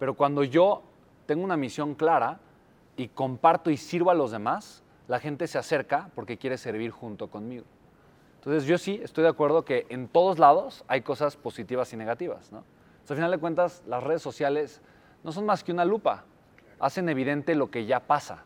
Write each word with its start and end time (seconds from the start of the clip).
Pero 0.00 0.14
cuando 0.14 0.42
yo 0.42 0.82
tengo 1.26 1.44
una 1.44 1.56
misión 1.56 1.94
clara 1.94 2.40
y 2.96 3.06
comparto 3.08 3.70
y 3.70 3.76
sirvo 3.76 4.10
a 4.10 4.14
los 4.14 4.32
demás, 4.32 4.82
la 5.06 5.20
gente 5.20 5.46
se 5.46 5.58
acerca 5.58 6.10
porque 6.16 6.38
quiere 6.38 6.58
servir 6.58 6.90
junto 6.90 7.28
conmigo. 7.30 7.64
Entonces 8.36 8.64
yo 8.64 8.78
sí 8.78 8.98
estoy 9.02 9.22
de 9.22 9.30
acuerdo 9.30 9.64
que 9.64 9.86
en 9.90 10.08
todos 10.08 10.38
lados 10.38 10.84
hay 10.88 11.02
cosas 11.02 11.36
positivas 11.36 11.92
y 11.92 11.96
negativas. 11.96 12.50
¿no? 12.50 12.64
al 13.08 13.16
final 13.16 13.30
de 13.32 13.38
cuentas, 13.38 13.82
las 13.86 14.02
redes 14.04 14.22
sociales 14.22 14.80
no 15.24 15.32
son 15.32 15.44
más 15.44 15.62
que 15.64 15.72
una 15.72 15.84
lupa. 15.84 16.24
Hacen 16.78 17.08
evidente 17.08 17.54
lo 17.56 17.70
que 17.70 17.84
ya 17.84 18.00
pasa. 18.00 18.44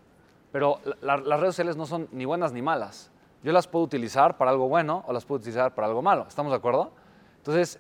Pero 0.52 0.80
la- 1.02 1.18
las 1.18 1.39
redes 1.39 1.55
sociales 1.55 1.77
no 1.77 1.84
son 1.86 2.09
ni 2.12 2.25
buenas 2.25 2.52
ni 2.52 2.62
malas. 2.62 3.11
Yo 3.43 3.52
las 3.52 3.68
puedo 3.68 3.84
utilizar 3.84 4.39
para 4.39 4.50
algo 4.50 4.68
bueno 4.68 5.05
o 5.07 5.12
las 5.12 5.25
puedo 5.27 5.39
utilizar 5.41 5.75
para 5.75 5.86
algo 5.86 6.00
malo. 6.00 6.25
¿Estamos 6.27 6.50
de 6.50 6.57
acuerdo? 6.57 6.93
Entonces, 7.36 7.79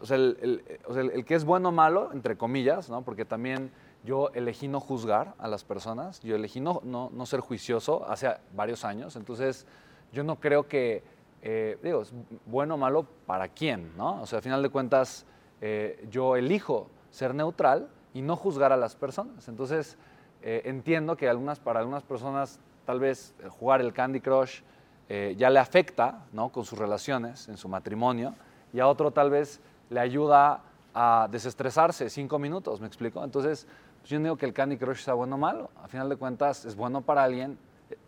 o 0.00 0.06
sea, 0.06 0.16
el, 0.16 0.38
el- 0.40 0.78
o 0.86 0.94
sea, 0.94 1.02
el- 1.02 1.24
que 1.24 1.34
es 1.34 1.44
bueno 1.44 1.68
o 1.70 1.72
malo, 1.72 2.10
entre 2.12 2.36
comillas, 2.36 2.88
¿no? 2.90 3.02
porque 3.02 3.24
también 3.24 3.70
yo 4.04 4.30
elegí 4.34 4.66
no 4.68 4.80
juzgar 4.80 5.34
a 5.38 5.46
las 5.48 5.62
personas, 5.64 6.20
yo 6.20 6.34
elegí 6.36 6.60
no, 6.60 6.80
no, 6.84 7.10
no 7.12 7.26
ser 7.26 7.40
juicioso 7.40 8.06
hace 8.08 8.28
varios 8.54 8.84
años, 8.84 9.14
entonces 9.16 9.66
yo 10.12 10.24
no 10.24 10.36
creo 10.40 10.66
que, 10.68 11.02
eh, 11.42 11.78
digo, 11.82 12.02
es 12.02 12.12
bueno 12.46 12.74
o 12.74 12.78
malo 12.78 13.06
para 13.26 13.48
quién, 13.48 13.92
¿no? 13.96 14.20
O 14.22 14.26
sea, 14.26 14.38
al 14.38 14.42
final 14.42 14.62
de 14.62 14.70
cuentas, 14.70 15.26
eh, 15.60 16.06
yo 16.10 16.36
elijo 16.36 16.88
ser 17.10 17.34
neutral 17.34 17.88
y 18.14 18.22
no 18.22 18.36
juzgar 18.36 18.72
a 18.72 18.76
las 18.76 18.96
personas. 18.96 19.48
Entonces, 19.48 19.96
eh, 20.42 20.62
entiendo 20.64 21.16
que 21.16 21.28
algunas, 21.28 21.60
para 21.60 21.80
algunas 21.80 22.02
personas 22.02 22.58
tal 22.86 22.98
vez 22.98 23.34
jugar 23.50 23.80
el 23.82 23.92
Candy 23.92 24.20
Crush 24.20 24.62
ya 25.36 25.50
le 25.50 25.58
afecta 25.58 26.24
¿no? 26.32 26.50
con 26.50 26.64
sus 26.64 26.78
relaciones, 26.78 27.48
en 27.48 27.56
su 27.56 27.68
matrimonio, 27.68 28.32
y 28.72 28.78
a 28.78 28.86
otro 28.86 29.10
tal 29.10 29.28
vez 29.28 29.60
le 29.90 30.00
ayuda 30.00 30.62
a 30.94 31.28
desestresarse 31.30 32.08
cinco 32.08 32.38
minutos, 32.38 32.80
¿me 32.80 32.86
explico? 32.86 33.22
Entonces, 33.22 33.66
pues 34.00 34.10
yo 34.10 34.18
no 34.18 34.24
digo 34.24 34.36
que 34.36 34.46
el 34.46 34.52
Candy 34.52 34.78
Crush 34.78 35.02
sea 35.02 35.14
bueno 35.14 35.34
o 35.36 35.38
malo, 35.38 35.70
a 35.82 35.88
final 35.88 36.08
de 36.08 36.16
cuentas 36.16 36.64
es 36.64 36.74
bueno 36.74 37.02
para 37.02 37.22
alguien, 37.22 37.58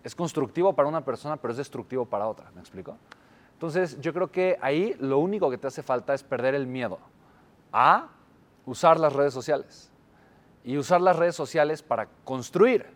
es 0.02 0.14
constructivo 0.14 0.72
para 0.72 0.88
una 0.88 1.04
persona, 1.04 1.36
pero 1.36 1.52
es 1.52 1.58
destructivo 1.58 2.06
para 2.06 2.26
otra, 2.26 2.50
¿me 2.54 2.60
explico? 2.60 2.96
Entonces, 3.54 4.00
yo 4.00 4.12
creo 4.12 4.30
que 4.30 4.58
ahí 4.60 4.96
lo 4.98 5.18
único 5.18 5.50
que 5.50 5.58
te 5.58 5.66
hace 5.66 5.82
falta 5.82 6.14
es 6.14 6.22
perder 6.22 6.54
el 6.54 6.66
miedo 6.66 6.98
a 7.72 8.08
usar 8.66 8.98
las 8.98 9.12
redes 9.12 9.32
sociales 9.32 9.90
y 10.64 10.76
usar 10.76 11.00
las 11.00 11.16
redes 11.16 11.34
sociales 11.34 11.82
para 11.82 12.08
construir 12.24 12.86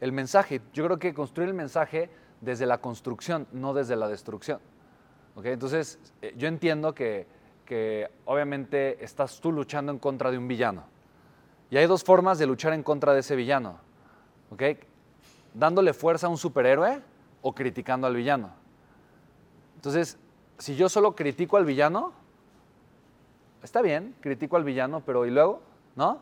el 0.00 0.12
mensaje. 0.12 0.60
Yo 0.72 0.84
creo 0.84 0.98
que 0.98 1.14
construir 1.14 1.48
el 1.48 1.54
mensaje 1.54 2.10
desde 2.40 2.66
la 2.66 2.78
construcción, 2.78 3.46
no 3.52 3.74
desde 3.74 3.96
la 3.96 4.08
destrucción. 4.08 4.60
¿Ok? 5.34 5.46
Entonces, 5.46 5.98
eh, 6.22 6.34
yo 6.36 6.48
entiendo 6.48 6.94
que, 6.94 7.26
que 7.64 8.10
obviamente 8.24 9.02
estás 9.02 9.40
tú 9.40 9.52
luchando 9.52 9.92
en 9.92 9.98
contra 9.98 10.30
de 10.30 10.38
un 10.38 10.48
villano. 10.48 10.84
Y 11.70 11.76
hay 11.76 11.86
dos 11.86 12.04
formas 12.04 12.38
de 12.38 12.46
luchar 12.46 12.72
en 12.72 12.82
contra 12.82 13.12
de 13.14 13.20
ese 13.20 13.36
villano. 13.36 13.78
¿Ok? 14.50 14.62
Dándole 15.54 15.92
fuerza 15.92 16.26
a 16.26 16.30
un 16.30 16.38
superhéroe 16.38 17.00
o 17.42 17.54
criticando 17.54 18.06
al 18.06 18.14
villano. 18.14 18.50
Entonces, 19.76 20.18
si 20.58 20.76
yo 20.76 20.88
solo 20.88 21.14
critico 21.14 21.56
al 21.56 21.64
villano, 21.64 22.12
está 23.62 23.82
bien, 23.82 24.14
critico 24.20 24.56
al 24.56 24.64
villano, 24.64 25.02
pero 25.04 25.26
¿y 25.26 25.30
luego? 25.30 25.60
¿No? 25.96 26.20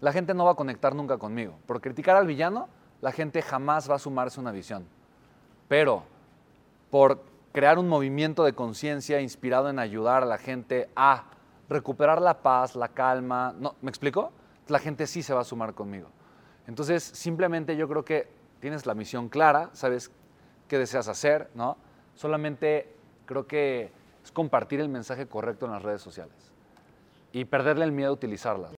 La 0.00 0.12
gente 0.12 0.34
no 0.34 0.44
va 0.44 0.52
a 0.52 0.54
conectar 0.54 0.94
nunca 0.94 1.18
conmigo. 1.18 1.54
Por 1.66 1.80
criticar 1.80 2.16
al 2.16 2.26
villano, 2.26 2.68
la 3.00 3.12
gente 3.12 3.42
jamás 3.42 3.90
va 3.90 3.96
a 3.96 3.98
sumarse 3.98 4.38
a 4.38 4.42
una 4.42 4.52
visión. 4.52 4.86
Pero 5.68 6.04
por 6.90 7.29
crear 7.52 7.78
un 7.78 7.88
movimiento 7.88 8.44
de 8.44 8.52
conciencia 8.52 9.20
inspirado 9.20 9.68
en 9.68 9.78
ayudar 9.78 10.22
a 10.22 10.26
la 10.26 10.38
gente 10.38 10.88
a 10.94 11.24
recuperar 11.68 12.20
la 12.20 12.42
paz, 12.42 12.74
la 12.76 12.88
calma, 12.88 13.54
¿no? 13.58 13.76
¿me 13.82 13.90
explico? 13.90 14.32
La 14.68 14.78
gente 14.78 15.06
sí 15.06 15.22
se 15.22 15.34
va 15.34 15.40
a 15.40 15.44
sumar 15.44 15.74
conmigo. 15.74 16.08
Entonces, 16.66 17.02
simplemente 17.02 17.76
yo 17.76 17.88
creo 17.88 18.04
que 18.04 18.28
tienes 18.60 18.86
la 18.86 18.94
misión 18.94 19.28
clara, 19.28 19.70
sabes 19.72 20.10
qué 20.68 20.78
deseas 20.78 21.08
hacer, 21.08 21.50
¿no? 21.54 21.76
Solamente 22.14 22.94
creo 23.26 23.46
que 23.46 23.92
es 24.22 24.30
compartir 24.30 24.80
el 24.80 24.88
mensaje 24.88 25.26
correcto 25.26 25.66
en 25.66 25.72
las 25.72 25.82
redes 25.82 26.02
sociales 26.02 26.52
y 27.32 27.44
perderle 27.44 27.84
el 27.84 27.92
miedo 27.92 28.10
a 28.10 28.12
utilizarlas. 28.12 28.68